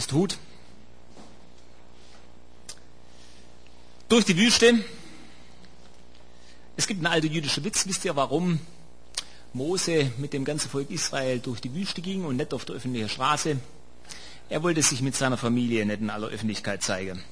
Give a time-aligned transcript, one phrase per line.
[0.00, 0.38] ist Hut.
[4.08, 4.82] Durch die Wüste.
[6.76, 7.86] Es gibt einen alten jüdischen Witz.
[7.86, 8.60] Wisst ihr, warum
[9.52, 13.10] Mose mit dem ganzen Volk Israel durch die Wüste ging und nicht auf der öffentlichen
[13.10, 13.58] Straße?
[14.48, 17.22] Er wollte sich mit seiner Familie nicht in aller Öffentlichkeit zeigen.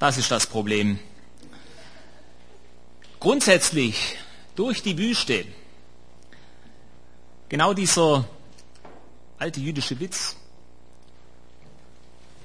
[0.00, 0.98] Das ist das Problem.
[3.20, 4.16] Grundsätzlich
[4.56, 5.44] durch die Wüste.
[7.48, 8.28] Genau dieser
[9.38, 10.37] alte jüdische Witz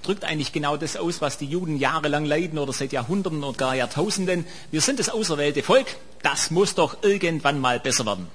[0.04, 3.75] drückt eigentlich genau das aus, was die Juden jahrelang leiden oder seit Jahrhunderten oder gar
[3.75, 4.45] Jahrtausenden.
[4.71, 5.87] Wir sind das auserwählte Volk,
[6.21, 8.28] das muss doch irgendwann mal besser werden.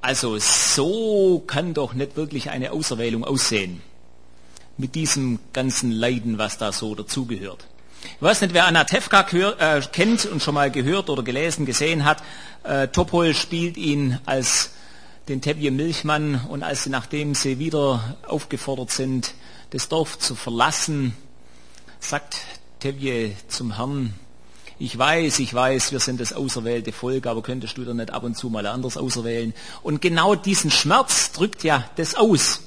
[0.00, 3.82] Also so kann doch nicht wirklich eine Auserwählung aussehen.
[4.76, 7.66] Mit diesem ganzen Leiden, was da so dazugehört.
[8.04, 12.22] Ich weiß nicht, wer Anatevka äh, kennt und schon mal gehört oder gelesen, gesehen hat.
[12.62, 14.70] Äh, Topol spielt ihn als
[15.28, 19.34] den Tevje Milchmann und als sie, nachdem sie wieder aufgefordert sind,
[19.70, 21.14] das Dorf zu verlassen,
[22.00, 22.38] sagt
[22.80, 24.14] Tevje zum Herrn,
[24.78, 28.22] ich weiß, ich weiß, wir sind das auserwählte Volk, aber könntest du da nicht ab
[28.22, 29.52] und zu mal anders auserwählen?
[29.82, 32.62] Und genau diesen Schmerz drückt ja das aus.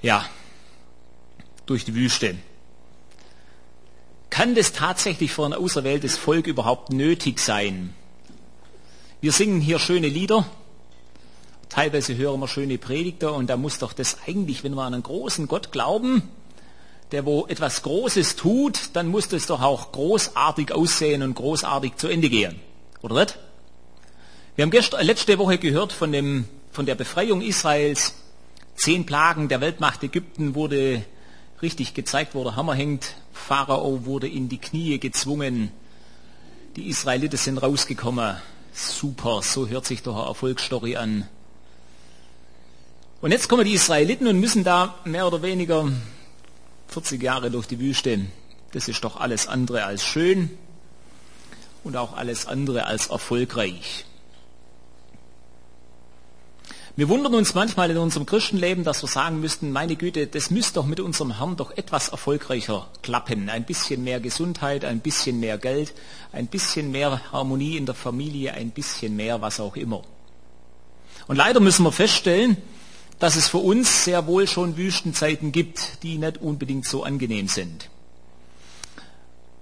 [0.00, 0.24] Ja,
[1.66, 2.36] durch die Wüste.
[4.30, 7.94] Kann das tatsächlich für ein auserwähltes Volk überhaupt nötig sein?
[9.22, 10.44] Wir singen hier schöne Lieder,
[11.68, 15.04] teilweise hören wir schöne Predigter und da muss doch das eigentlich, wenn wir an einen
[15.04, 16.28] großen Gott glauben,
[17.12, 22.08] der wo etwas Großes tut, dann muss das doch auch großartig aussehen und großartig zu
[22.08, 22.58] Ende gehen.
[23.00, 23.38] Oder nicht?
[24.56, 28.14] Wir haben gestern, letzte Woche gehört von, dem, von der Befreiung Israels.
[28.74, 31.04] Zehn Plagen der Weltmacht Ägypten wurde
[31.62, 33.14] richtig gezeigt, wo der Hammer hängt.
[33.32, 35.70] Pharao wurde in die Knie gezwungen.
[36.74, 38.38] Die Israeliten sind rausgekommen.
[38.72, 41.28] Super, so hört sich doch eine Erfolgsstory an.
[43.20, 45.88] Und jetzt kommen die Israeliten und müssen da mehr oder weniger
[46.88, 48.20] 40 Jahre durch die Wüste.
[48.72, 50.50] Das ist doch alles andere als schön
[51.84, 54.06] und auch alles andere als erfolgreich.
[56.94, 60.74] Wir wundern uns manchmal in unserem Christenleben, dass wir sagen müssten, meine Güte, das müsste
[60.74, 63.48] doch mit unserem Herrn doch etwas erfolgreicher klappen.
[63.48, 65.94] Ein bisschen mehr Gesundheit, ein bisschen mehr Geld,
[66.32, 70.02] ein bisschen mehr Harmonie in der Familie, ein bisschen mehr was auch immer.
[71.28, 72.58] Und leider müssen wir feststellen,
[73.18, 77.88] dass es für uns sehr wohl schon Wüstenzeiten gibt, die nicht unbedingt so angenehm sind.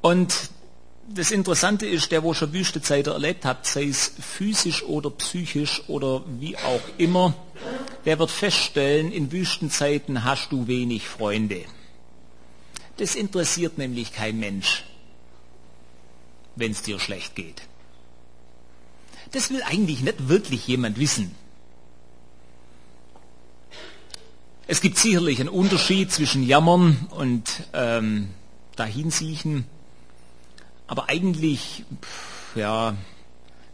[0.01, 0.51] Und
[1.13, 6.23] das Interessante ist, der, wo schon Wüstezeiten erlebt hat, sei es physisch oder psychisch oder
[6.39, 7.35] wie auch immer,
[8.05, 11.65] der wird feststellen, in Wüstenzeiten hast du wenig Freunde.
[12.99, 14.85] Das interessiert nämlich kein Mensch,
[16.55, 17.63] wenn es dir schlecht geht.
[19.33, 21.35] Das will eigentlich nicht wirklich jemand wissen.
[24.69, 28.29] Es gibt sicherlich einen Unterschied zwischen Jammern und ähm,
[28.77, 29.65] Dahinsiechen.
[30.91, 31.85] Aber eigentlich,
[32.57, 32.97] ja,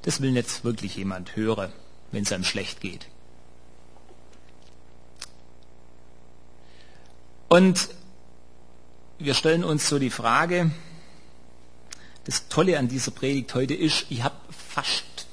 [0.03, 1.73] das will nicht wirklich jemand hören,
[2.13, 3.07] wenn es einem schlecht geht.
[7.49, 7.89] Und
[9.19, 10.71] wir stellen uns so die Frage,
[12.25, 15.27] das Tolle an dieser Predigt heute ist, ich habe fast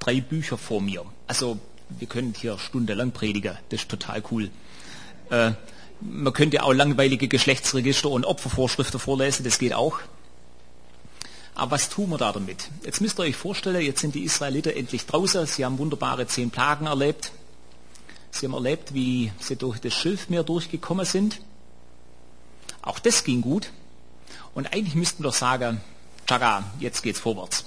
[0.00, 1.04] drei Bücher vor mir.
[1.28, 1.60] Also
[1.90, 4.50] wir können hier stundenlang predigen, das ist total cool.
[5.30, 5.52] Äh,
[6.00, 10.00] man könnte auch langweilige Geschlechtsregister und Opfervorschriften vorlesen, das geht auch.
[11.54, 12.68] Aber was tun wir da damit?
[12.84, 15.46] Jetzt müsst ihr euch vorstellen, jetzt sind die Israeliten endlich draußen.
[15.46, 17.32] Sie haben wunderbare zehn Plagen erlebt.
[18.32, 21.40] Sie haben erlebt, wie sie durch das Schilfmeer durchgekommen sind.
[22.82, 23.70] Auch das ging gut.
[24.54, 25.80] Und eigentlich müssten wir doch sagen,
[26.26, 27.64] tschakka, jetzt geht's vorwärts.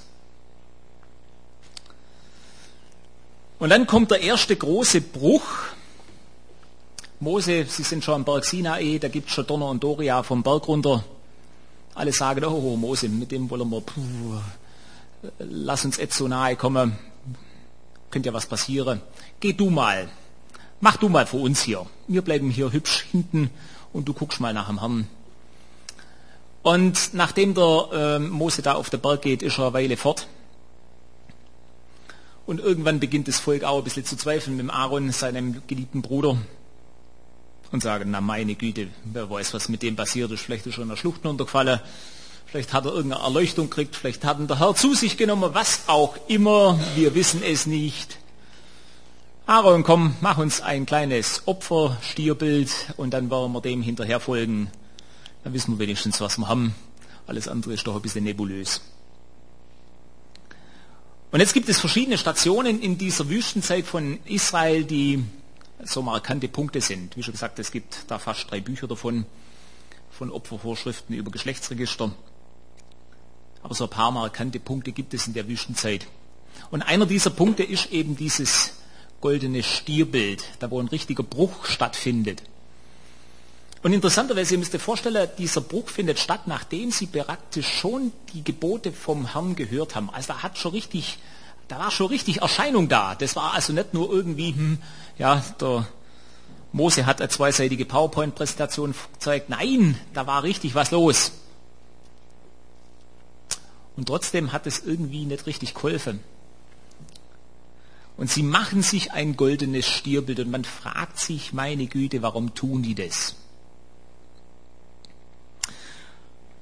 [3.58, 5.42] Und dann kommt der erste große Bruch.
[7.20, 10.42] Mose, Sie sind schon am Berg Sinai, da gibt es schon Donner und Doria vom
[10.42, 11.04] Berg runter.
[11.98, 14.38] Alle sagen, oh Mose, mit dem wollen wir, puh,
[15.40, 16.96] lass uns jetzt so nahe kommen,
[18.12, 19.00] könnte ja was passieren.
[19.40, 20.08] Geh du mal,
[20.80, 21.84] mach du mal vor uns hier.
[22.06, 23.50] Wir bleiben hier hübsch hinten
[23.92, 25.08] und du guckst mal nach dem Herrn.
[26.62, 30.28] Und nachdem der äh, Mose da auf den Berg geht, ist er eine Weile fort.
[32.46, 36.38] Und irgendwann beginnt das Volk auch ein bisschen zu zweifeln mit Aaron, seinem geliebten Bruder
[37.70, 40.42] und sagen, na meine Güte, wer weiß, was mit dem passiert ist.
[40.42, 41.80] Vielleicht ist er in der Schlucht runtergefallen,
[42.46, 45.82] vielleicht hat er irgendeine Erleuchtung gekriegt, vielleicht hat ihn der Herr zu sich genommen, was
[45.86, 48.18] auch immer, wir wissen es nicht.
[49.46, 54.70] Aaron, komm, mach uns ein kleines Opferstierbild und dann wollen wir dem hinterher folgen.
[55.42, 56.74] Dann wissen wir wenigstens, was wir haben.
[57.26, 58.82] Alles andere ist doch ein bisschen nebulös.
[61.30, 65.24] Und jetzt gibt es verschiedene Stationen in dieser Wüstenzeit von Israel, die
[65.84, 67.16] so markante Punkte sind.
[67.16, 69.26] Wie schon gesagt, es gibt da fast drei Bücher davon,
[70.10, 72.12] von Opfervorschriften über Geschlechtsregister.
[73.62, 76.06] Aber so ein paar markante Punkte gibt es in der Wüstenzeit.
[76.70, 78.72] Und einer dieser Punkte ist eben dieses
[79.20, 82.42] goldene Stierbild, da wo ein richtiger Bruch stattfindet.
[83.82, 88.42] Und interessanterweise, ihr müsst euch vorstellen, dieser Bruch findet statt, nachdem sie praktisch schon die
[88.42, 90.10] Gebote vom Herrn gehört haben.
[90.10, 91.18] Also da hat schon richtig,
[91.68, 93.14] da war schon richtig Erscheinung da.
[93.14, 94.78] Das war also nicht nur irgendwie, hm,
[95.18, 95.86] ja, der
[96.72, 99.50] Mose hat eine zweiseitige PowerPoint-Präsentation gezeigt.
[99.50, 101.32] Nein, da war richtig was los.
[103.96, 106.20] Und trotzdem hat es irgendwie nicht richtig geholfen.
[108.16, 112.82] Und sie machen sich ein goldenes Stierbild und man fragt sich, meine Güte, warum tun
[112.82, 113.36] die das?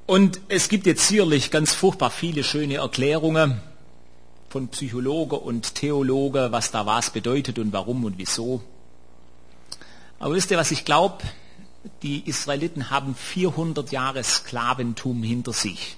[0.04, 3.60] Und es gibt jetzt sicherlich ganz furchtbar viele schöne Erklärungen
[4.48, 8.62] von Psychologe und Theologe, was da was bedeutet und warum und wieso.
[10.18, 11.24] Aber wisst ihr, was ich glaube?
[12.02, 15.96] Die Israeliten haben 400 Jahre Sklaventum hinter sich.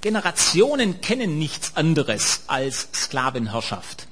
[0.00, 4.08] Generationen kennen nichts anderes als Sklavenherrschaft.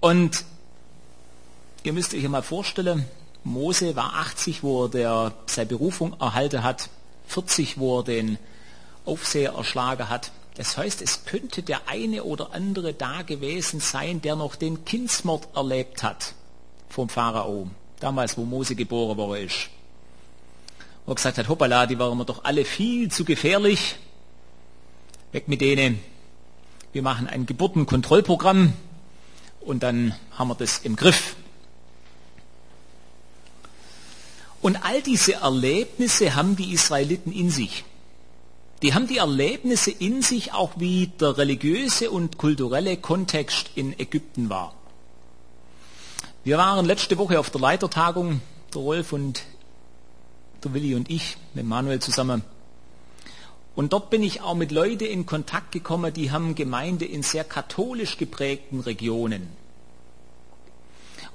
[0.00, 0.44] Und
[1.82, 3.06] ihr müsst euch mal vorstellen,
[3.42, 6.90] Mose war 80, wo er der, seine Berufung erhalten hat,
[7.28, 8.38] 40, wo er den
[9.06, 10.30] Aufseher erschlagen hat.
[10.56, 15.48] Das heißt, es könnte der eine oder andere da gewesen sein, der noch den Kindsmord
[15.54, 16.34] erlebt hat
[16.88, 17.68] vom Pharao,
[18.00, 19.70] damals, wo Mose geboren worden ist
[21.06, 23.94] wo er gesagt hat, hoppala, die waren wir doch alle viel zu gefährlich.
[25.32, 26.00] Weg mit denen.
[26.92, 28.72] Wir machen ein Geburtenkontrollprogramm
[29.60, 31.36] und dann haben wir das im Griff.
[34.60, 37.84] Und all diese Erlebnisse haben die Israeliten in sich.
[38.82, 44.50] Die haben die Erlebnisse in sich, auch wie der religiöse und kulturelle Kontext in Ägypten
[44.50, 44.74] war.
[46.44, 48.40] Wir waren letzte Woche auf der Leitertagung,
[48.74, 49.42] der Rolf und
[50.62, 52.42] der Willi und ich, mit Manuel zusammen.
[53.74, 57.44] Und dort bin ich auch mit Leuten in Kontakt gekommen, die haben Gemeinde in sehr
[57.44, 59.48] katholisch geprägten Regionen.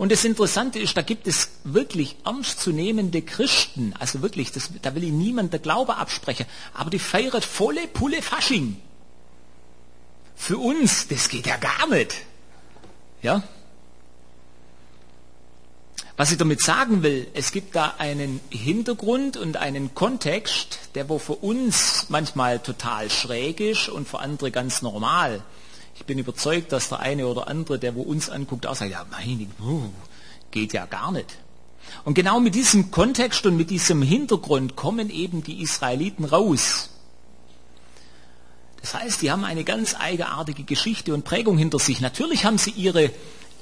[0.01, 5.03] Und das Interessante ist, da gibt es wirklich ernstzunehmende Christen, also wirklich, das, da will
[5.03, 8.81] ich niemand der Glaube absprechen, aber die feiert volle Pulle Fasching.
[10.36, 12.15] Für uns, das geht ja gar nicht.
[13.21, 13.44] Ja?
[16.18, 21.19] Was ich damit sagen will, es gibt da einen Hintergrund und einen Kontext, der wo
[21.19, 25.44] für uns manchmal total schräg ist und für andere ganz normal.
[26.01, 29.06] Ich bin überzeugt, dass der eine oder andere, der wo uns anguckt, auch sagt, ja
[29.12, 29.48] meine,
[30.50, 31.38] geht ja gar nicht.
[32.06, 36.89] Und genau mit diesem Kontext und mit diesem Hintergrund kommen eben die Israeliten raus.
[38.81, 42.01] Das heißt, die haben eine ganz eigenartige Geschichte und Prägung hinter sich.
[42.01, 43.12] Natürlich haben sie ihre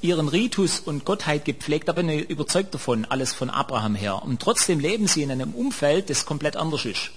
[0.01, 4.23] ihren Ritus und Gottheit gepflegt, ich überzeugt davon, alles von Abraham her.
[4.23, 7.11] Und trotzdem leben sie in einem Umfeld, das komplett anders ist.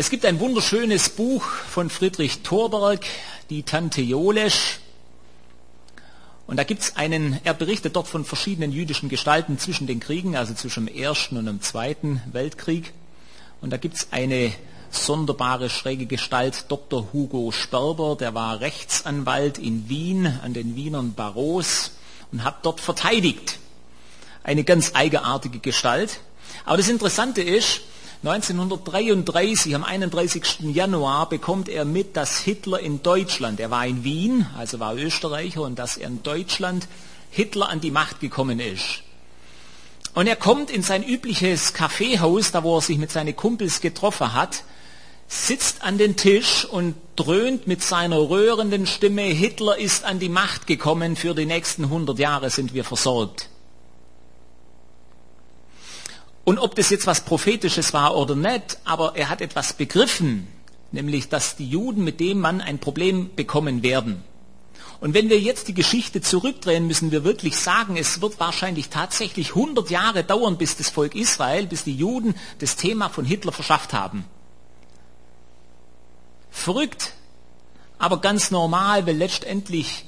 [0.00, 3.04] Es gibt ein wunderschönes Buch von Friedrich Thorberg,
[3.50, 4.78] die Tante Jolesch.
[6.46, 10.36] Und da gibt es einen, er berichtet dort von verschiedenen jüdischen Gestalten zwischen den Kriegen,
[10.36, 12.94] also zwischen dem Ersten und dem Zweiten Weltkrieg.
[13.60, 14.54] Und da gibt es eine
[14.90, 17.12] sonderbare, schräge Gestalt Dr.
[17.12, 21.90] Hugo Sperber, der war Rechtsanwalt in Wien an den Wienern Barros
[22.32, 23.58] und hat dort verteidigt.
[24.44, 26.20] Eine ganz eigenartige Gestalt.
[26.64, 27.82] Aber das Interessante ist,
[28.22, 30.74] 1933, am 31.
[30.74, 35.62] Januar, bekommt er mit, dass Hitler in Deutschland, er war in Wien, also war Österreicher,
[35.62, 36.86] und dass er in Deutschland
[37.30, 39.02] Hitler an die Macht gekommen ist.
[40.12, 44.34] Und er kommt in sein übliches Kaffeehaus, da wo er sich mit seinen Kumpels getroffen
[44.34, 44.64] hat,
[45.28, 50.66] sitzt an den Tisch und dröhnt mit seiner röhrenden Stimme, Hitler ist an die Macht
[50.66, 53.49] gekommen, für die nächsten 100 Jahre sind wir versorgt.
[56.50, 60.48] Und ob das jetzt was Prophetisches war oder nicht, aber er hat etwas begriffen,
[60.90, 64.24] nämlich dass die Juden mit dem Mann ein Problem bekommen werden.
[64.98, 69.50] Und wenn wir jetzt die Geschichte zurückdrehen, müssen wir wirklich sagen, es wird wahrscheinlich tatsächlich
[69.50, 73.92] 100 Jahre dauern, bis das Volk Israel, bis die Juden das Thema von Hitler verschafft
[73.92, 74.24] haben.
[76.50, 77.12] Verrückt,
[78.00, 80.04] aber ganz normal, weil letztendlich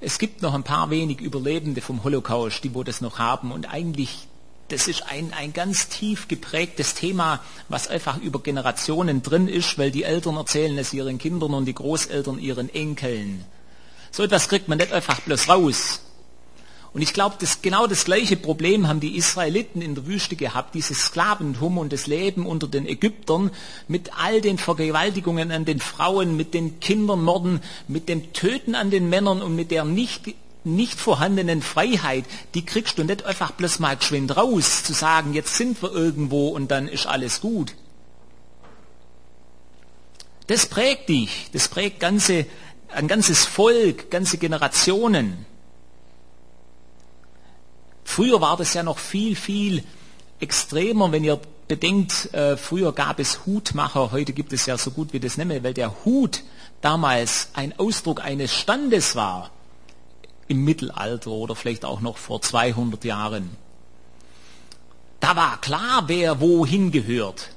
[0.00, 3.70] es gibt noch ein paar wenig Überlebende vom Holocaust, die wo das noch haben und
[3.70, 4.26] eigentlich
[4.68, 9.90] das ist ein, ein ganz tief geprägtes Thema, was einfach über Generationen drin ist, weil
[9.90, 13.44] die Eltern erzählen es ihren Kindern und die Großeltern ihren Enkeln.
[14.10, 16.00] So etwas kriegt man nicht einfach bloß raus.
[16.96, 20.74] Und ich glaube, dass genau das gleiche Problem haben die Israeliten in der Wüste gehabt,
[20.74, 23.50] dieses Sklaventum und das Leben unter den Ägyptern
[23.86, 29.10] mit all den Vergewaltigungen an den Frauen, mit den Kindermorden, mit dem Töten an den
[29.10, 30.34] Männern und mit der nicht,
[30.66, 35.56] nicht vorhandenen Freiheit, die kriegst du nicht einfach bloß mal geschwind raus, zu sagen, jetzt
[35.56, 37.74] sind wir irgendwo und dann ist alles gut.
[40.48, 42.46] Das prägt dich, das prägt ganze,
[42.88, 45.46] ein ganzes Volk, ganze Generationen.
[48.04, 49.82] Früher war das ja noch viel, viel
[50.38, 55.12] extremer, wenn ihr bedenkt, äh, früher gab es Hutmacher, heute gibt es ja so gut
[55.12, 56.42] wie das nicht mehr, weil der Hut
[56.80, 59.50] damals ein Ausdruck eines Standes war
[60.48, 63.56] im Mittelalter oder vielleicht auch noch vor 200 Jahren.
[65.20, 67.50] Da war klar, wer wohin gehört.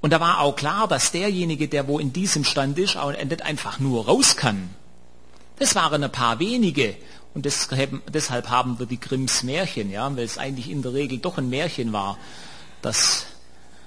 [0.00, 3.42] Und da war auch klar, dass derjenige, der wo in diesem Stand ist, auch nicht
[3.42, 4.70] einfach nur raus kann.
[5.58, 6.96] Das waren ein paar wenige.
[7.32, 11.38] Und deshalb haben wir die Grimms Märchen, ja, weil es eigentlich in der Regel doch
[11.38, 12.18] ein Märchen war,
[12.82, 13.26] dass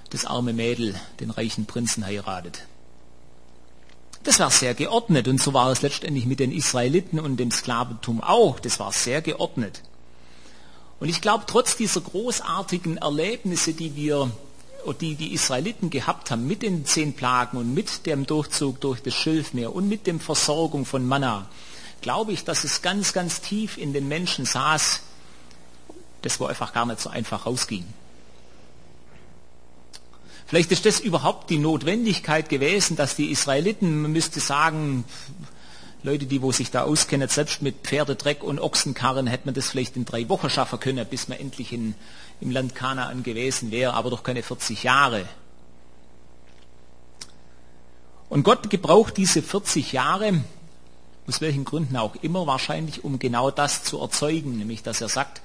[0.09, 2.65] das arme Mädel den reichen Prinzen heiratet.
[4.27, 8.21] Das war sehr geordnet und so war es letztendlich mit den Israeliten und dem Sklaventum
[8.21, 8.59] auch.
[8.59, 9.81] Das war sehr geordnet.
[10.99, 14.29] Und ich glaube, trotz dieser großartigen Erlebnisse, die wir,
[14.99, 19.13] die die Israeliten gehabt haben, mit den zehn Plagen und mit dem Durchzug durch das
[19.13, 21.47] Schilfmeer und mit der Versorgung von Manna,
[22.01, 25.03] glaube ich, dass es ganz, ganz tief in den Menschen saß,
[26.23, 27.85] das wo einfach gar nicht so einfach rausging.
[30.47, 35.03] Vielleicht ist das überhaupt die Notwendigkeit gewesen, dass die Israeliten, man müsste sagen,
[36.03, 39.97] Leute, die wo sich da auskennen, selbst mit Pferdedreck und Ochsenkarren, hätte man das vielleicht
[39.97, 41.95] in drei Wochen schaffen können, bis man endlich in,
[42.39, 45.25] im Land Kanaan gewesen wäre, aber doch keine 40 Jahre.
[48.29, 50.45] Und Gott gebraucht diese 40 Jahre,
[51.27, 55.41] aus welchen Gründen auch immer wahrscheinlich, um genau das zu erzeugen, nämlich dass er sagt,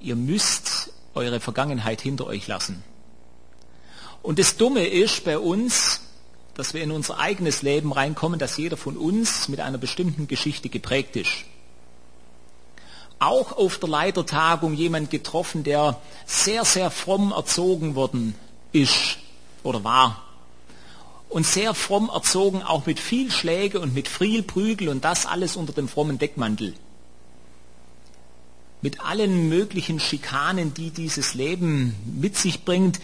[0.00, 2.82] ihr müsst eure Vergangenheit hinter euch lassen.
[4.22, 6.00] Und das Dumme ist bei uns,
[6.54, 10.68] dass wir in unser eigenes Leben reinkommen, dass jeder von uns mit einer bestimmten Geschichte
[10.68, 11.30] geprägt ist.
[13.18, 18.34] Auch auf der Leitertagung jemand getroffen, der sehr, sehr fromm erzogen worden
[18.72, 19.18] ist
[19.62, 20.22] oder war
[21.30, 25.56] und sehr fromm erzogen, auch mit viel Schläge und mit viel Prügel und das alles
[25.56, 26.74] unter dem frommen Deckmantel.
[28.82, 32.98] Mit allen möglichen Schikanen, die dieses Leben mit sich bringt.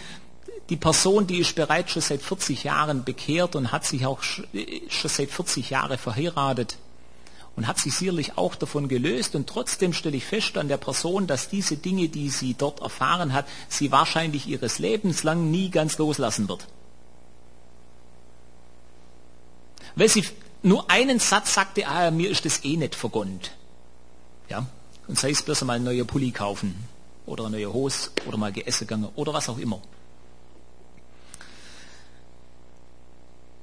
[0.68, 4.46] Die Person, die ist bereits schon seit 40 Jahren bekehrt und hat sich auch schon
[4.88, 6.76] seit 40 Jahren verheiratet
[7.54, 9.36] und hat sich sicherlich auch davon gelöst.
[9.36, 13.32] Und trotzdem stelle ich fest an der Person, dass diese Dinge, die sie dort erfahren
[13.32, 16.66] hat, sie wahrscheinlich ihres Lebens lang nie ganz loslassen wird.
[19.96, 20.24] weil sie
[20.62, 23.50] nur einen Satz sagte, ah, mir ist das eh nicht vergönnt.
[24.48, 24.66] Ja?
[25.08, 26.76] Und sei es bloß mal ein neuer Pulli kaufen
[27.24, 29.80] oder eine neue Hose oder mal geessen gegangen oder was auch immer.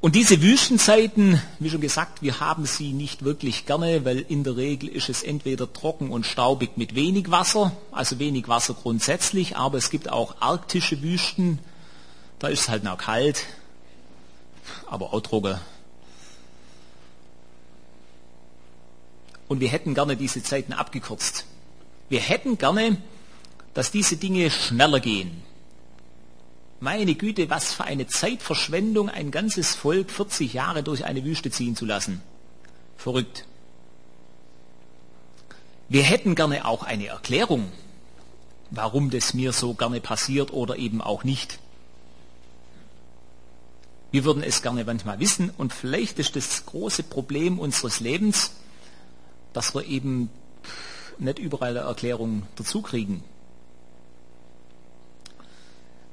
[0.03, 4.57] Und diese Wüstenzeiten, wie schon gesagt, wir haben sie nicht wirklich gerne, weil in der
[4.57, 9.77] Regel ist es entweder trocken und staubig mit wenig Wasser, also wenig Wasser grundsätzlich, aber
[9.77, 11.60] es gibt auch arktische Wüsten,
[12.39, 13.45] da ist es halt noch kalt,
[14.88, 15.57] aber auch trocken
[19.48, 21.45] Und wir hätten gerne diese Zeiten abgekürzt.
[22.10, 22.98] Wir hätten gerne,
[23.74, 25.43] dass diese Dinge schneller gehen.
[26.84, 31.78] Meine Güte, was für eine Zeitverschwendung, ein ganzes Volk 40 Jahre durch eine Wüste ziehen
[31.78, 32.22] zu lassen.
[32.98, 33.46] Verrückt.
[35.88, 37.72] Wir hätten gerne auch eine Erklärung,
[38.70, 41.58] warum das mir so gerne passiert oder eben auch nicht.
[44.12, 48.52] Wir würden es gerne manchmal wissen und vielleicht ist das große Problem unseres Lebens,
[49.54, 50.30] dass wir eben
[51.18, 53.24] nicht überall eine Erklärung dazu kriegen.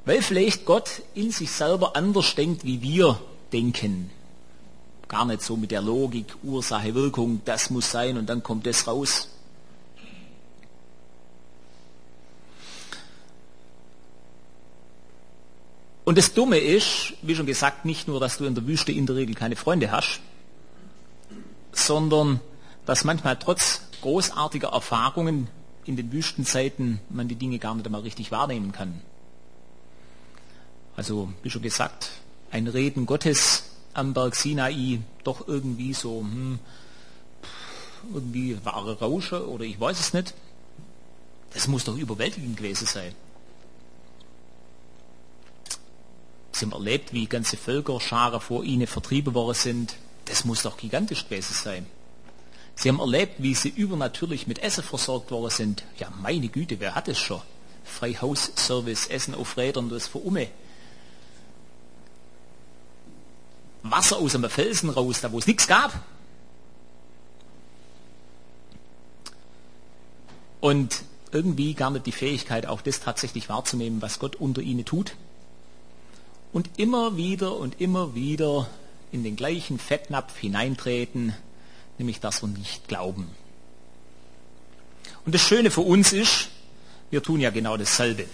[0.05, 3.21] Weil vielleicht Gott in sich selber anders denkt, wie wir
[3.53, 4.11] denken.
[5.09, 8.87] Gar nicht so mit der Logik, Ursache, Wirkung, das muss sein und dann kommt das
[8.87, 9.29] raus.
[16.05, 19.07] Und das Dumme ist, wie schon gesagt, nicht nur, dass du in der Wüste in
[19.07, 20.21] der Regel keine Freunde hast,
[21.73, 22.41] sondern
[22.85, 25.49] dass manchmal trotz großartiger Erfahrungen
[25.85, 29.01] in den Wüstenzeiten man die Dinge gar nicht einmal richtig wahrnehmen kann.
[30.97, 32.11] Also, wie schon gesagt,
[32.51, 36.59] ein Reden Gottes am Berg Sinai doch irgendwie so, hm,
[38.13, 40.35] irgendwie wahre Rausche oder ich weiß es nicht.
[41.53, 43.15] Das muss doch überwältigend gewesen sein.
[46.53, 49.97] Sie haben erlebt, wie ganze Völkerscharen vor ihnen vertrieben worden sind.
[50.27, 51.87] Das muss doch gigantisch gewesen sein.
[52.75, 55.85] Sie haben erlebt, wie sie übernatürlich mit Essen versorgt worden sind.
[55.99, 57.43] Ja, meine Güte, wer hat es schon?
[57.85, 60.49] Freihausservice, Essen auf Rädern, das für Umme.
[63.91, 65.93] Wasser aus einem Felsen raus, da wo es nichts gab.
[70.61, 75.15] Und irgendwie gar nicht die Fähigkeit, auch das tatsächlich wahrzunehmen, was Gott unter ihnen tut.
[76.53, 78.69] Und immer wieder und immer wieder
[79.13, 81.35] in den gleichen Fettnapf hineintreten,
[81.99, 83.29] nämlich dass wir nicht glauben.
[85.25, 86.49] Und das Schöne für uns ist,
[87.11, 88.27] wir tun ja genau dasselbe.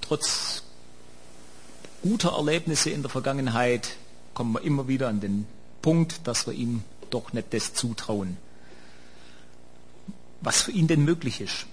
[0.00, 0.59] Trotz
[2.02, 3.96] guter Erlebnisse in der Vergangenheit
[4.34, 5.46] kommen wir immer wieder an den
[5.82, 8.36] Punkt, dass wir ihm doch nicht das zutrauen,
[10.40, 11.66] was für ihn denn möglich ist.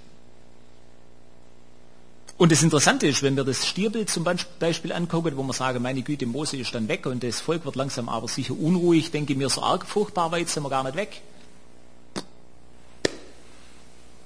[2.38, 4.24] Und das Interessante ist, wenn wir das Stierbild zum
[4.60, 7.76] Beispiel angucken, wo wir sagen, meine Güte, Mose ist dann weg und das Volk wird
[7.76, 11.22] langsam aber sicher unruhig, denke mir so arg furchtbar weit sind wir gar nicht weg.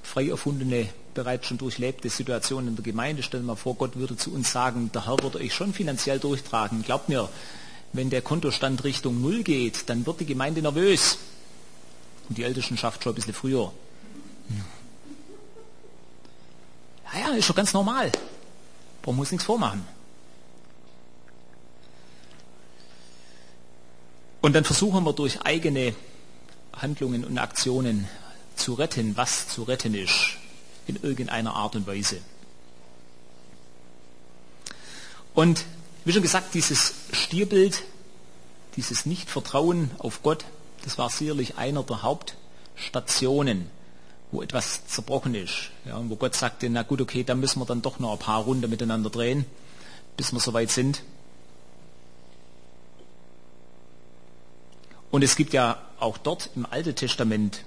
[0.03, 3.23] Frei erfundene, bereits schon durchlebte Situationen in der Gemeinde.
[3.23, 6.83] Stellen wir vor, Gott würde zu uns sagen, der Herr würde euch schon finanziell durchtragen.
[6.83, 7.29] Glaubt mir,
[7.93, 11.17] wenn der Kontostand Richtung Null geht, dann wird die Gemeinde nervös.
[12.29, 13.71] Und die Ältestenschaft schon ein bisschen früher.
[17.13, 18.11] Ja, ja, ist schon ganz normal.
[19.05, 19.85] Man muss nichts vormachen.
[24.41, 25.93] Und dann versuchen wir durch eigene
[26.73, 28.07] Handlungen und Aktionen
[28.55, 30.37] zu retten, was zu retten ist,
[30.95, 32.17] in irgendeiner Art und Weise.
[35.33, 35.65] Und
[36.05, 37.83] wie schon gesagt, dieses Stierbild,
[38.75, 40.45] dieses Nichtvertrauen auf Gott,
[40.83, 43.69] das war sicherlich einer der Hauptstationen
[44.31, 45.69] wo etwas zerbrochen ist.
[45.85, 48.19] Ja, und wo Gott sagte, na gut, okay, da müssen wir dann doch noch ein
[48.19, 49.45] paar Runden miteinander drehen,
[50.17, 51.03] bis wir soweit sind.
[55.11, 57.65] Und es gibt ja auch dort im Alten Testament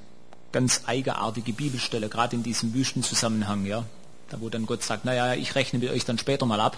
[0.55, 3.85] ganz eigenartige Bibelstelle, gerade in diesem Wüstenzusammenhang, ja,
[4.31, 6.77] da wo dann Gott sagt, naja, ich rechne mit euch dann später mal ab.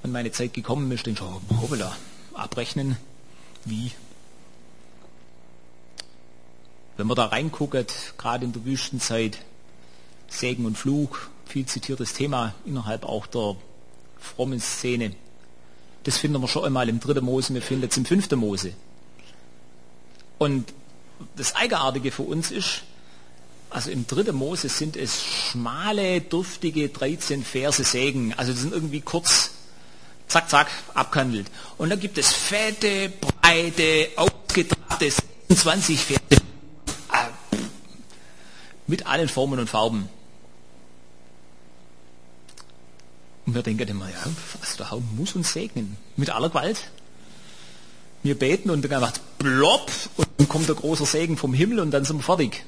[0.00, 1.94] Wenn meine Zeit gekommen ist, denke ich, hoppala,
[2.32, 2.96] abrechnen,
[3.66, 3.92] wie?
[6.96, 9.36] Wenn man da reinguckt, gerade in der Wüstenzeit,
[10.28, 13.56] Segen und Fluch, viel zitiertes Thema innerhalb auch der
[14.18, 15.14] frommen Szene.
[16.04, 18.72] Das finden wir schon einmal im dritten Mose, wir finden es im fünften Mose.
[20.38, 20.72] Und
[21.36, 22.82] das Eigenartige für uns ist,
[23.70, 28.32] also im dritten Mose sind es schmale, duftige 13 Verse Segen.
[28.36, 29.50] Also die sind irgendwie kurz,
[30.28, 31.46] zack, zack, abgehandelt.
[31.76, 35.10] Und dann gibt es fette, breite, ausgetragte
[35.48, 36.42] 26 Verse
[38.86, 40.08] mit allen Formen und Farben.
[43.46, 44.18] Und wir denken immer, ja,
[44.60, 45.96] also der Herr muss uns segnen.
[46.16, 46.90] Mit aller Gewalt.
[48.26, 51.92] Wir beten und dann macht plopp und dann kommt der große Segen vom Himmel und
[51.92, 52.64] dann sind wir fertig.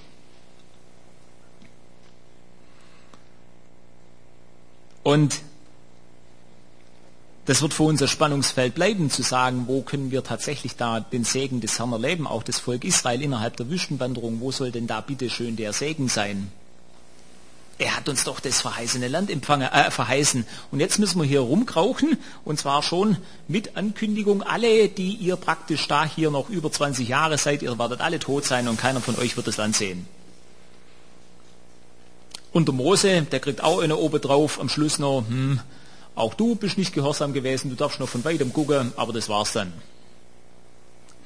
[5.02, 5.40] Und
[7.46, 11.24] das wird für uns ein Spannungsfeld bleiben, zu sagen, wo können wir tatsächlich da den
[11.24, 15.00] Segen des Herrn erleben, auch das Volk Israel innerhalb der Wüstenwanderung, wo soll denn da
[15.00, 16.52] bitte schön der Segen sein?
[17.80, 20.44] Er hat uns doch das verheißene Land empfangen, äh, verheißen.
[20.72, 25.86] Und jetzt müssen wir hier rumkrauchen, und zwar schon mit Ankündigung, alle, die ihr praktisch
[25.86, 29.16] da hier noch über 20 Jahre seid, ihr werdet alle tot sein und keiner von
[29.16, 30.08] euch wird das Land sehen.
[32.52, 35.60] Und der Mose, der kriegt auch eine oben drauf, am Schluss noch, hm,
[36.16, 39.52] auch du bist nicht gehorsam gewesen, du darfst noch von weitem gucken, aber das war's
[39.52, 39.72] dann.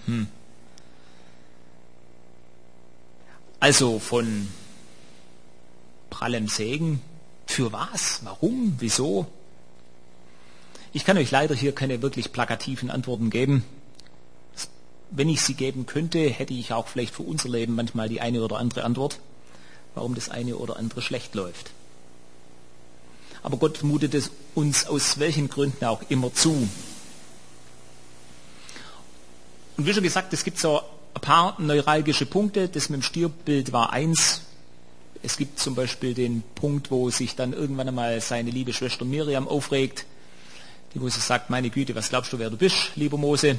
[0.05, 0.27] Hm.
[3.59, 4.49] Also von
[6.13, 7.01] prallem Segen,
[7.47, 8.21] für was?
[8.23, 8.77] Warum?
[8.79, 9.27] Wieso?
[10.93, 13.65] Ich kann euch leider hier keine wirklich plakativen Antworten geben.
[15.11, 18.43] Wenn ich sie geben könnte, hätte ich auch vielleicht für unser Leben manchmal die eine
[18.43, 19.19] oder andere Antwort,
[19.95, 21.71] warum das eine oder andere schlecht läuft
[23.43, 26.69] aber Gott mutet es uns aus welchen Gründen auch immer zu.
[29.77, 30.81] Und wie schon gesagt, es gibt so
[31.15, 32.69] ein paar neuralgische Punkte.
[32.69, 34.43] Das mit dem Stierbild war eins.
[35.23, 39.47] Es gibt zum Beispiel den Punkt, wo sich dann irgendwann einmal seine liebe Schwester Miriam
[39.47, 40.05] aufregt,
[40.95, 43.59] die wo sie sagt, meine Güte, was glaubst du, wer du bist, lieber Mose?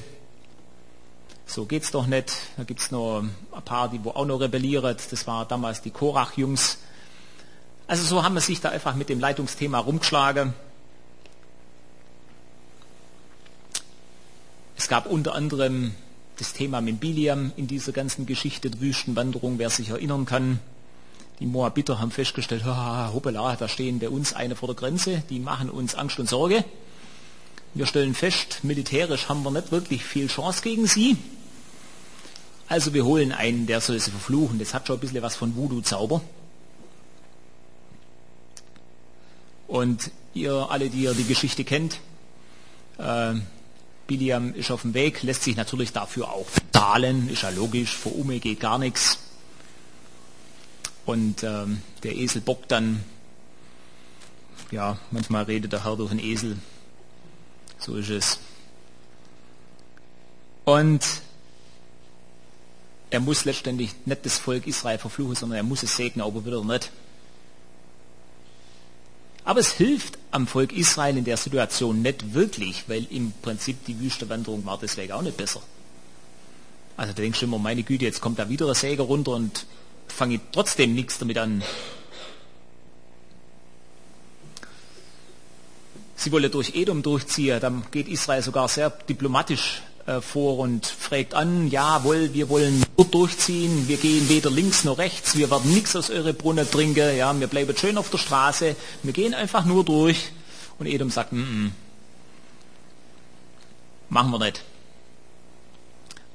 [1.45, 2.33] So geht's doch nicht.
[2.57, 4.95] Da gibt's noch ein paar, die wo auch noch rebellieren.
[5.09, 6.79] Das war damals die Korach-Jungs.
[7.87, 10.53] Also so haben wir sich da einfach mit dem Leitungsthema rumgeschlagen.
[14.77, 15.93] Es gab unter anderem
[16.37, 20.59] das Thema mit Biliam in dieser ganzen Geschichte der Wüstenwanderung, wer sich erinnern kann.
[21.43, 25.69] Die Moabiter haben festgestellt, hoppala, da stehen bei uns eine vor der Grenze, die machen
[25.69, 26.63] uns Angst und Sorge.
[27.73, 31.17] Wir stellen fest, militärisch haben wir nicht wirklich viel Chance gegen sie.
[32.69, 34.57] Also wir holen einen, der soll sie verfluchen.
[34.57, 36.21] Das hat schon ein bisschen was von Voodoo-Zauber.
[39.67, 41.99] Und ihr alle, die ihr die Geschichte kennt,
[42.99, 43.33] äh,
[44.07, 48.15] Biliam ist auf dem Weg, lässt sich natürlich dafür auch zahlen, ist ja logisch, vor
[48.15, 49.19] Ume geht gar nichts.
[51.05, 53.03] Und ähm, der Esel bockt dann,
[54.71, 56.57] ja, manchmal redet der Herr durch den Esel,
[57.77, 58.39] so ist es.
[60.65, 61.03] Und
[63.09, 66.63] er muss letztendlich nicht das Volk Israel verfluchen, sondern er muss es segnen, aber wieder
[66.63, 66.89] nicht.
[69.45, 73.99] Aber es hilft am Volk Israel in der Situation nicht wirklich, weil im Prinzip die
[73.99, 75.61] Wüstewanderung war deswegen auch nicht besser.
[76.95, 79.65] Also da denkst du immer, meine Güte, jetzt kommt da wieder der Säger runter und
[80.13, 81.63] fange trotzdem nichts damit an.
[86.15, 91.33] Sie wolle durch Edom durchziehen, dann geht Israel sogar sehr diplomatisch äh, vor und fragt
[91.33, 95.95] an, jawohl, wir wollen nur durchziehen, wir gehen weder links noch rechts, wir werden nichts
[95.95, 99.83] aus eure Brunnen trinken, ja, wir bleiben schön auf der Straße, wir gehen einfach nur
[99.83, 100.31] durch.
[100.79, 101.71] Und Edom sagt, mm -mm,
[104.09, 104.63] machen wir nicht.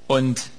[0.06, 0.50] Und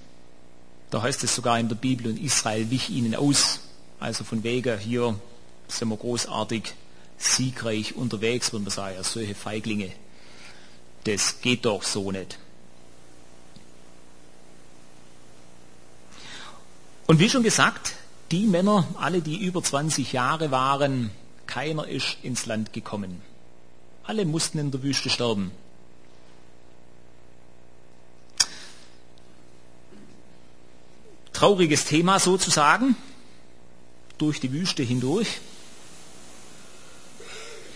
[0.90, 3.60] da heißt es sogar in der Bibel, und Israel wich ihnen aus.
[4.00, 5.20] Also von wegen, hier
[5.68, 6.74] sind wir großartig,
[7.18, 9.92] siegreich unterwegs, würde man sagen, ja, solche Feiglinge.
[11.04, 12.40] Das geht doch so nicht.
[17.08, 17.94] Und wie schon gesagt,
[18.32, 21.10] die Männer, alle die über 20 Jahre waren,
[21.48, 23.22] keiner ist ins Land gekommen.
[24.04, 25.52] Alle mussten in der Wüste sterben.
[31.40, 32.98] Trauriges Thema sozusagen,
[34.18, 35.40] durch die Wüste hindurch.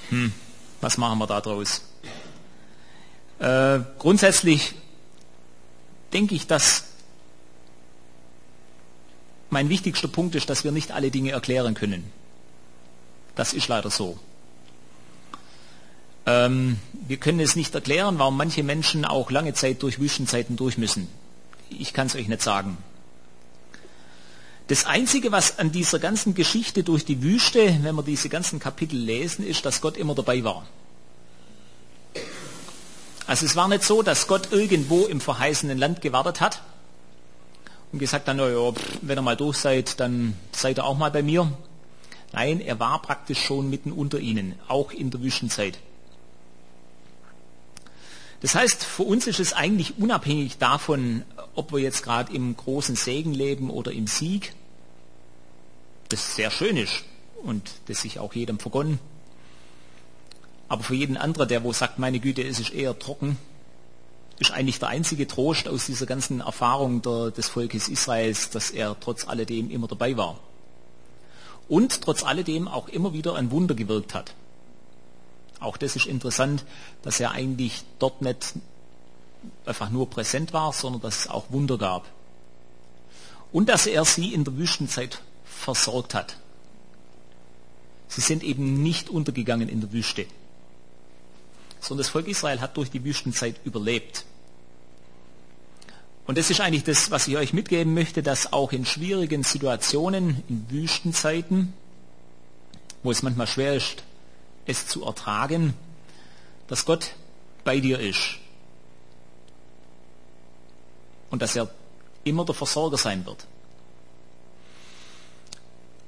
[0.10, 0.34] Hm,
[0.82, 1.82] was machen wir da draus?
[3.40, 4.76] Äh, grundsätzlich
[6.12, 6.84] denke ich, dass
[9.50, 12.12] mein wichtigster Punkt ist, dass wir nicht alle Dinge erklären können.
[13.36, 14.20] Das ist leider so.
[16.26, 20.78] Ähm, wir können es nicht erklären, warum manche Menschen auch lange Zeit durch Wüstenzeiten durch
[20.78, 21.08] müssen.
[21.70, 22.78] Ich kann es euch nicht sagen.
[24.74, 28.98] Das Einzige, was an dieser ganzen Geschichte durch die Wüste, wenn wir diese ganzen Kapitel
[28.98, 30.66] lesen, ist, dass Gott immer dabei war.
[33.28, 36.64] Also es war nicht so, dass Gott irgendwo im verheißenen Land gewartet hat
[37.92, 41.22] und gesagt dann, ja, wenn ihr mal durch seid, dann seid ihr auch mal bei
[41.22, 41.56] mir.
[42.32, 45.78] Nein, er war praktisch schon mitten unter ihnen, auch in der Wüstenzeit.
[48.42, 52.96] Das heißt, für uns ist es eigentlich unabhängig davon, ob wir jetzt gerade im großen
[52.96, 54.56] Segen leben oder im Sieg,
[56.10, 57.04] das sehr schön ist
[57.44, 59.00] und das sich auch jedem vergonnen.
[60.68, 63.38] Aber für jeden anderen, der wo sagt, meine Güte, es ist eher trocken,
[64.40, 68.96] ist eigentlich der einzige Trost aus dieser ganzen Erfahrung der, des Volkes Israels, dass er
[69.00, 70.40] trotz alledem immer dabei war.
[71.70, 74.34] Und trotz alledem auch immer wieder ein Wunder gewirkt hat.
[75.60, 76.66] Auch das ist interessant,
[77.04, 78.56] dass er eigentlich dort nicht
[79.66, 82.06] einfach nur präsent war, sondern dass es auch Wunder gab.
[83.52, 85.22] Und dass er sie in der Wüstenzeit
[85.54, 86.38] versorgt hat.
[88.08, 90.26] Sie sind eben nicht untergegangen in der Wüste
[91.84, 94.26] sondern das Volk Israel hat durch die Wüstenzeit überlebt.
[96.26, 100.42] Und das ist eigentlich das, was ich euch mitgeben möchte, dass auch in schwierigen Situationen,
[100.48, 101.74] in Wüstenzeiten,
[103.04, 104.04] wo es manchmal schwer ist,
[104.66, 105.74] es zu ertragen,
[106.68, 107.12] dass Gott
[107.66, 108.38] bei dir ist.
[111.30, 111.70] Und dass er
[112.24, 113.46] immer der Versorger sein wird.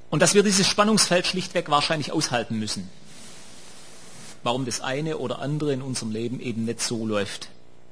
[0.10, 2.90] Und dass wir dieses Spannungsfeld schlichtweg wahrscheinlich aushalten müssen
[4.46, 7.50] warum das eine oder andere in unserem Leben eben nicht so läuft,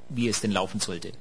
[0.10, 1.12] wie es denn laufen sollte.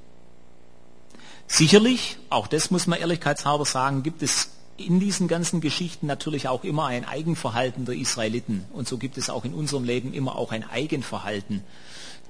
[1.46, 6.64] Sicherlich, auch das muss man ehrlichkeitshalber sagen, gibt es in diesen ganzen Geschichten natürlich auch
[6.64, 8.66] immer ein Eigenverhalten der Israeliten.
[8.74, 11.64] Und so gibt es auch in unserem Leben immer auch ein Eigenverhalten,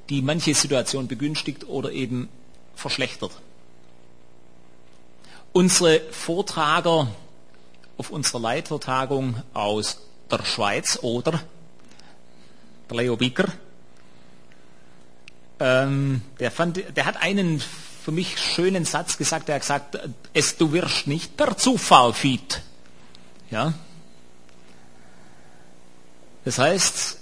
[0.09, 2.29] die manche Situation begünstigt oder eben
[2.77, 3.33] verschlechtert.
[5.53, 7.09] Unsere Vortrager
[8.03, 11.41] auf unserer Leitertagung aus der Schweiz oder
[12.91, 13.47] der Leo Bicker,
[15.61, 19.49] ähm, der, fand, der hat einen für mich schönen Satz gesagt.
[19.49, 19.99] Er hat gesagt,
[20.33, 22.63] es, du wirst nicht per Zufall fit.
[23.53, 23.73] Ja?
[26.45, 27.19] Das heißt,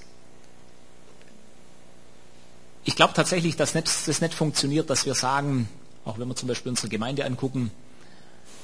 [2.85, 5.69] ich glaube tatsächlich, dass das nicht funktioniert, dass wir sagen,
[6.07, 7.71] auch wenn wir zum Beispiel unsere Gemeinde angucken,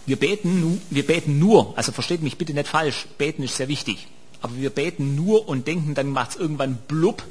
[0.07, 4.09] wir beten, wir beten nur, also versteht mich bitte nicht falsch, beten ist sehr wichtig
[4.47, 7.25] aber wir beten nur und denken, dann macht es irgendwann blub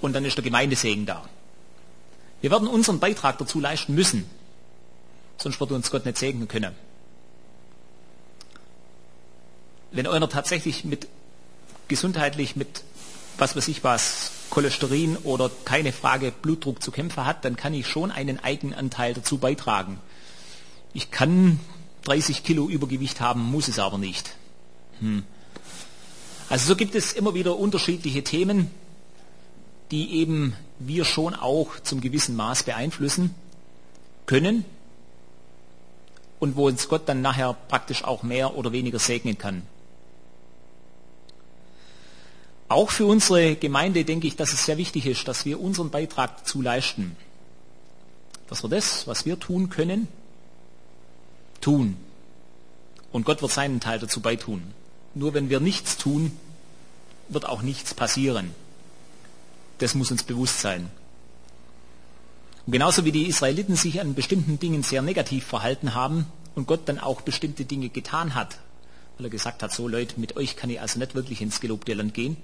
[0.00, 1.28] und dann ist der Gemeindesegen da.
[2.40, 4.24] Wir werden unseren Beitrag dazu leisten müssen.
[5.36, 6.74] sonst wird uns Gott nicht segnen können.
[9.90, 11.08] Wenn einer tatsächlich mit
[11.88, 12.84] gesundheitlich mit
[13.36, 17.86] was weiß ich was, Cholesterin oder keine Frage Blutdruck zu kämpfen hat, dann kann ich
[17.86, 19.98] schon einen Eigenanteil dazu beitragen.
[20.92, 21.60] Ich kann
[22.04, 24.36] 30 Kilo Übergewicht haben, muss es aber nicht.
[25.00, 25.24] Hm.
[26.48, 28.70] Also so gibt es immer wieder unterschiedliche Themen,
[29.90, 33.34] die eben wir schon auch zum gewissen Maß beeinflussen
[34.26, 34.64] können
[36.38, 39.62] und wo uns Gott dann nachher praktisch auch mehr oder weniger segnen kann.
[42.68, 46.38] Auch für unsere Gemeinde denke ich, dass es sehr wichtig ist, dass wir unseren Beitrag
[46.38, 47.16] dazu leisten.
[48.48, 50.06] Dass wir das, was wir tun können,
[51.60, 51.96] tun.
[53.12, 54.62] Und Gott wird seinen Teil dazu beitun.
[55.14, 56.32] Nur wenn wir nichts tun,
[57.28, 58.50] wird auch nichts passieren.
[59.78, 60.90] Das muss uns bewusst sein.
[62.66, 66.82] Und genauso wie die Israeliten sich an bestimmten Dingen sehr negativ verhalten haben und Gott
[66.88, 68.58] dann auch bestimmte Dinge getan hat,
[69.16, 71.94] weil er gesagt hat, so Leute, mit euch kann ich also nicht wirklich ins gelobte
[71.94, 72.36] Land gehen,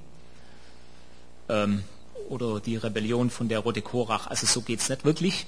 [1.49, 1.85] ähm,
[2.29, 4.27] oder die Rebellion von der Rote Korach.
[4.27, 5.47] Also so geht es nicht wirklich.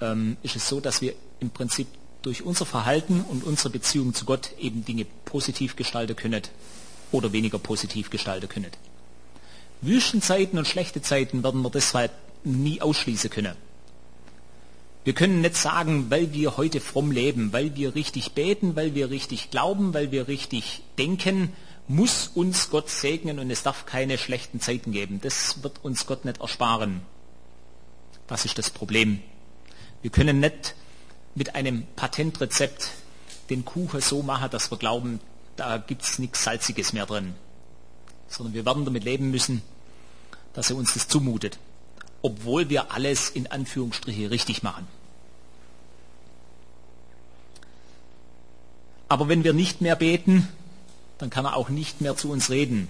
[0.00, 1.88] Ähm, ist es so, dass wir im Prinzip
[2.22, 6.42] durch unser Verhalten und unsere Beziehung zu Gott eben Dinge positiv gestalten können
[7.10, 8.70] oder weniger positiv gestalten können.
[9.82, 12.12] Wüstenzeiten und schlechte Zeiten werden wir deshalb
[12.44, 13.56] nie ausschließen können.
[15.04, 19.10] Wir können nicht sagen, weil wir heute fromm leben, weil wir richtig beten, weil wir
[19.10, 21.52] richtig glauben, weil wir richtig denken,
[21.88, 25.20] muss uns Gott segnen und es darf keine schlechten Zeiten geben.
[25.20, 27.02] Das wird uns Gott nicht ersparen.
[28.28, 29.20] Das ist das Problem.
[30.02, 30.76] Wir können nicht
[31.34, 32.90] mit einem Patentrezept
[33.50, 35.20] den Kuchen so machen, dass wir glauben,
[35.56, 37.34] da gibt es nichts Salziges mehr drin.
[38.28, 39.62] Sondern wir werden damit leben müssen,
[40.54, 41.58] dass er uns das zumutet.
[42.22, 44.86] Obwohl wir alles in Anführungsstriche richtig machen.
[49.08, 50.48] Aber wenn wir nicht mehr beten,
[51.18, 52.88] dann kann er auch nicht mehr zu uns reden.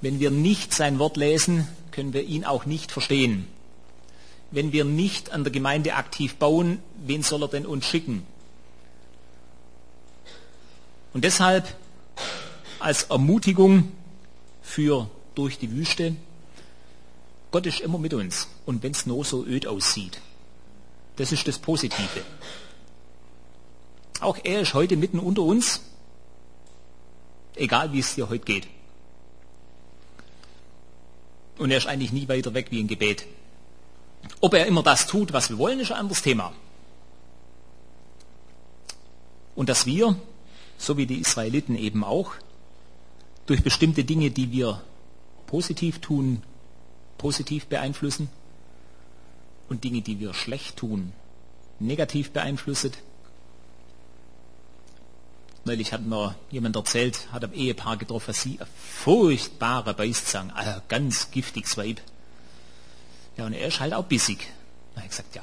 [0.00, 3.46] Wenn wir nicht sein Wort lesen, können wir ihn auch nicht verstehen.
[4.54, 8.24] Wenn wir nicht an der Gemeinde aktiv bauen, wen soll er denn uns schicken?
[11.12, 11.74] Und deshalb
[12.78, 13.92] als Ermutigung
[14.62, 16.16] für durch die Wüste,
[17.50, 18.48] Gott ist immer mit uns.
[18.64, 20.20] Und wenn es nur so öd aussieht,
[21.16, 22.22] das ist das Positive.
[24.20, 25.80] Auch er ist heute mitten unter uns
[27.56, 28.66] Egal wie es dir heute geht.
[31.58, 33.26] Und er ist eigentlich nie weiter weg wie ein Gebet.
[34.40, 36.52] Ob er immer das tut, was wir wollen, ist ein anderes Thema.
[39.54, 40.16] Und dass wir,
[40.78, 42.32] so wie die Israeliten eben auch,
[43.46, 44.82] durch bestimmte Dinge, die wir
[45.46, 46.42] positiv tun,
[47.18, 48.28] positiv beeinflussen
[49.68, 51.12] und Dinge, die wir schlecht tun,
[51.78, 52.92] negativ beeinflussen,
[55.66, 61.30] Neulich hat mir jemand erzählt, hat ein Ehepaar getroffen, sie ein furchtbarer Beißzang, ein ganz
[61.30, 62.02] giftiges Weib.
[63.36, 64.38] Ja, und er ist halt auch bissig.
[64.94, 65.42] Da habe ich gesagt, ja,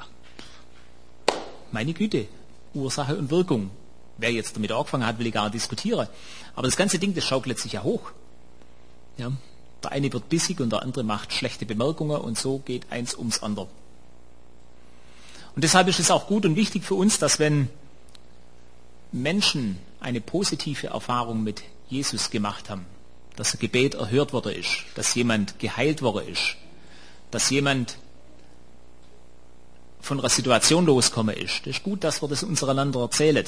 [1.72, 2.28] meine Güte,
[2.74, 3.72] Ursache und Wirkung.
[4.18, 6.08] Wer jetzt damit angefangen hat, will ich gar nicht diskutieren.
[6.56, 8.12] Aber das ganze Ding, das schaukelt sich ja hoch.
[9.18, 9.32] Ja,
[9.84, 13.42] der eine wird bissig und der andere macht schlechte Bemerkungen und so geht eins ums
[13.42, 13.68] andere.
[15.56, 17.68] Und deshalb ist es auch gut und wichtig für uns, dass wenn
[19.12, 22.86] Menschen eine positive Erfahrung mit Jesus gemacht haben,
[23.36, 26.56] dass ein Gebet erhört worden ist, dass jemand geheilt worden ist,
[27.32, 27.98] dass jemand
[30.02, 31.66] von einer Situation loskommen ist.
[31.66, 33.46] Das ist gut, dass wir das untereinander erzählen.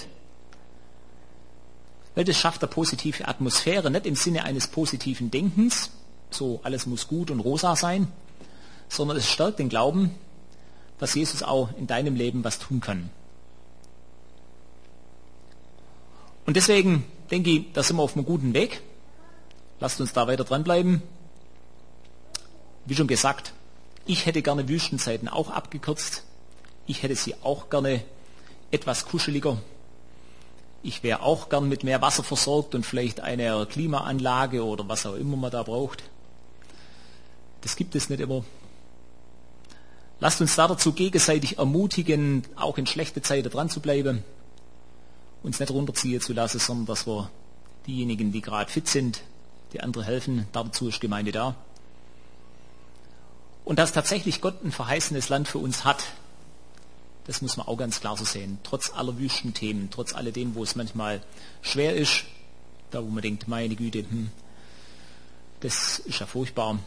[2.15, 5.91] Weil das schafft eine positive Atmosphäre, nicht im Sinne eines positiven Denkens,
[6.29, 8.07] so alles muss gut und rosa sein,
[8.87, 10.11] sondern es stärkt den Glauben,
[10.99, 13.09] dass Jesus auch in deinem Leben was tun kann.
[16.45, 18.81] Und deswegen denke ich, da sind wir auf einem guten Weg.
[19.79, 21.01] Lasst uns da weiter dranbleiben.
[22.85, 23.53] Wie schon gesagt,
[24.05, 26.23] ich hätte gerne Wüstenzeiten auch abgekürzt.
[26.85, 28.03] Ich hätte sie auch gerne
[28.71, 29.57] etwas kuscheliger.
[30.81, 35.15] Ich wäre auch gern mit mehr Wasser versorgt und vielleicht eine Klimaanlage oder was auch
[35.15, 36.03] immer man da braucht.
[37.61, 38.43] Das gibt es nicht immer.
[40.19, 44.23] Lasst uns da dazu gegenseitig ermutigen, auch in schlechte Zeiten dran zu bleiben
[45.43, 47.29] uns nicht runterziehen zu lassen, sondern dass wir
[47.85, 49.21] diejenigen, die gerade fit sind,
[49.73, 50.47] die andere helfen.
[50.53, 51.55] Dazu ist Gemeinde da.
[53.65, 56.03] Und dass tatsächlich Gott ein verheißenes Land für uns hat,
[57.25, 58.59] das muss man auch ganz klar so sehen.
[58.63, 61.21] Trotz aller Wüstenthemen, trotz alledem, wo es manchmal
[61.61, 62.25] schwer ist,
[62.91, 64.29] da wo man denkt, meine Güte, hm,
[65.61, 66.77] das ist ja furchtbar,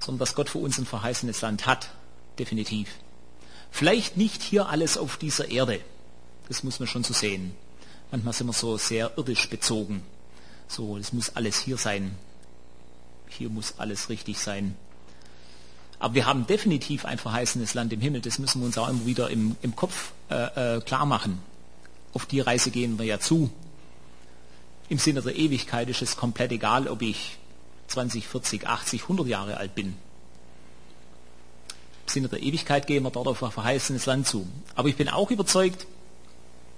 [0.00, 1.90] sondern dass Gott für uns ein verheißenes Land hat,
[2.38, 2.88] definitiv.
[3.70, 5.80] Vielleicht nicht hier alles auf dieser Erde.
[6.48, 7.54] Das muss man schon so sehen.
[8.10, 10.02] Manchmal sind wir so sehr irdisch bezogen.
[10.68, 12.16] So, es muss alles hier sein.
[13.28, 14.76] Hier muss alles richtig sein.
[16.02, 18.22] Aber wir haben definitiv ein verheißenes Land im Himmel.
[18.22, 21.40] Das müssen wir uns auch immer wieder im, im Kopf äh, äh, klar machen.
[22.12, 23.52] Auf die Reise gehen wir ja zu.
[24.88, 27.38] Im Sinne der Ewigkeit ist es komplett egal, ob ich
[27.86, 29.90] 20, 40, 80, 100 Jahre alt bin.
[29.90, 29.94] Im
[32.08, 34.48] Sinne der Ewigkeit gehen wir dort auf ein verheißenes Land zu.
[34.74, 35.86] Aber ich bin auch überzeugt,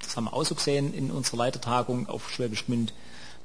[0.02, 2.92] das haben wir auch so gesehen in unserer Leitertagung auf Schwäbisch Gmünd,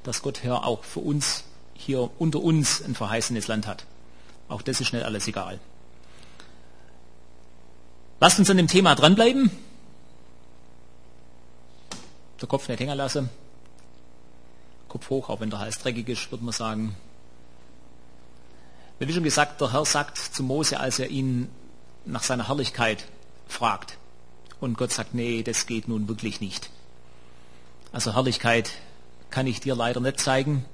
[0.03, 3.85] dass Gott hier auch für uns hier unter uns ein verheißenes Land hat.
[4.49, 5.61] Auch das ist nicht alles egal.
[8.19, 9.49] Lasst uns an dem Thema dranbleiben.
[12.41, 13.29] Der Kopf nicht hängen lassen.
[14.87, 16.95] Kopf hoch, auch wenn der Hals dreckig ist, würde man sagen.
[18.99, 21.49] Wie schon gesagt, der Herr sagt zu Mose, als er ihn
[22.05, 23.05] nach seiner Herrlichkeit
[23.47, 23.97] fragt.
[24.59, 26.69] Und Gott sagt, nee, das geht nun wirklich nicht.
[27.93, 28.71] Also Herrlichkeit
[29.29, 30.65] kann ich dir leider nicht zeigen.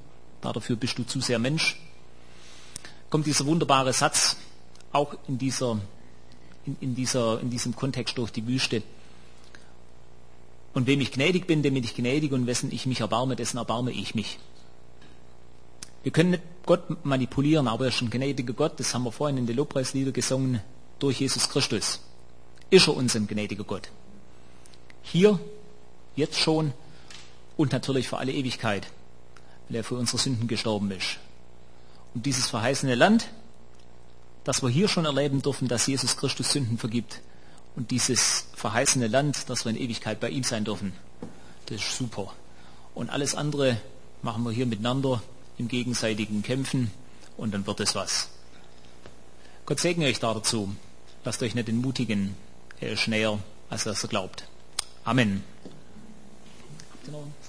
[0.41, 1.79] Dafür bist du zu sehr Mensch.
[3.09, 4.37] Kommt dieser wunderbare Satz
[4.91, 5.79] auch in, dieser,
[6.65, 8.83] in, in, dieser, in diesem Kontext durch die Wüste.
[10.73, 13.57] Und wem ich gnädig bin, dem bin ich gnädig und wessen ich mich erbarme, dessen
[13.57, 14.39] erbarme ich mich.
[16.03, 19.37] Wir können nicht Gott manipulieren, aber er ist ein gnädiger Gott, das haben wir vorhin
[19.37, 20.61] in den Lobpreislieder gesungen,
[20.99, 21.99] durch Jesus Christus.
[22.69, 23.89] Ist er uns ein gnädiger Gott.
[25.01, 25.39] Hier,
[26.15, 26.73] jetzt schon
[27.57, 28.87] und natürlich für alle Ewigkeit,
[29.67, 31.17] weil er für unsere Sünden gestorben ist.
[32.13, 33.29] Und dieses verheißene Land,
[34.45, 37.21] das wir hier schon erleben dürfen, dass Jesus Christus Sünden vergibt,
[37.75, 40.93] und dieses verheißene Land, dass wir in Ewigkeit bei ihm sein dürfen,
[41.65, 42.33] das ist super.
[42.93, 43.77] Und alles andere
[44.21, 45.21] machen wir hier miteinander
[45.57, 46.91] im gegenseitigen Kämpfen
[47.37, 48.29] und dann wird es was.
[49.65, 50.73] Gott segne euch da dazu.
[51.25, 52.35] Lasst euch nicht entmutigen.
[52.79, 54.47] Er ist näher, als er glaubt.
[55.03, 55.43] Amen.
[57.07, 57.44] Ihr?